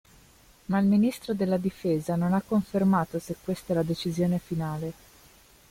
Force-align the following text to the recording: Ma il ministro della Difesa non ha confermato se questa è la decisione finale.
Ma 0.65 0.79
il 0.79 0.87
ministro 0.87 1.35
della 1.35 1.57
Difesa 1.57 2.15
non 2.15 2.33
ha 2.33 2.41
confermato 2.41 3.19
se 3.19 3.35
questa 3.39 3.73
è 3.73 3.75
la 3.75 3.83
decisione 3.83 4.39
finale. 4.39 4.93